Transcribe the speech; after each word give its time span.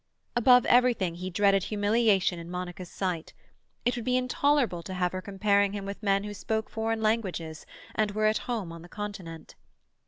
Above 0.35 0.65
everything 0.65 1.13
he 1.13 1.29
dreaded 1.29 1.65
humiliation 1.65 2.39
in 2.39 2.49
Monica's 2.49 2.89
sight; 2.89 3.35
it 3.85 3.95
would 3.95 4.03
be 4.03 4.17
intolerable 4.17 4.81
to 4.81 4.95
have 4.95 5.11
her 5.11 5.21
comparing 5.21 5.73
him 5.73 5.85
with 5.85 6.01
men 6.01 6.23
who 6.23 6.33
spoke 6.33 6.71
foreign 6.71 7.03
languages, 7.03 7.67
and 7.93 8.09
were 8.09 8.25
at 8.25 8.39
home 8.49 8.71
on 8.71 8.81
the 8.81 8.89
Continent. 8.89 9.53